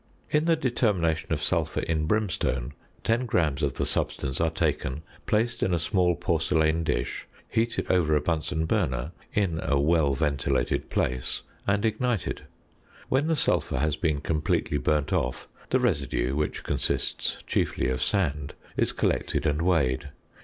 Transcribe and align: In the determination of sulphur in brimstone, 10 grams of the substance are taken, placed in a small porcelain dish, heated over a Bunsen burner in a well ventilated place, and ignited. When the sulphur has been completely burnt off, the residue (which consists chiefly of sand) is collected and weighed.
In 0.31 0.45
the 0.45 0.55
determination 0.55 1.31
of 1.31 1.43
sulphur 1.43 1.81
in 1.81 2.07
brimstone, 2.07 2.73
10 3.03 3.27
grams 3.27 3.61
of 3.61 3.75
the 3.75 3.85
substance 3.85 4.41
are 4.41 4.49
taken, 4.49 5.03
placed 5.27 5.61
in 5.61 5.75
a 5.75 5.77
small 5.77 6.15
porcelain 6.15 6.83
dish, 6.83 7.27
heated 7.47 7.85
over 7.87 8.15
a 8.15 8.19
Bunsen 8.19 8.65
burner 8.65 9.11
in 9.35 9.59
a 9.61 9.79
well 9.79 10.15
ventilated 10.15 10.89
place, 10.89 11.43
and 11.67 11.85
ignited. 11.85 12.45
When 13.09 13.27
the 13.27 13.35
sulphur 13.35 13.77
has 13.77 13.95
been 13.95 14.21
completely 14.21 14.79
burnt 14.79 15.13
off, 15.13 15.47
the 15.69 15.79
residue 15.79 16.35
(which 16.35 16.63
consists 16.63 17.37
chiefly 17.45 17.87
of 17.87 18.01
sand) 18.01 18.55
is 18.75 18.93
collected 18.93 19.45
and 19.45 19.61
weighed. 19.61 20.09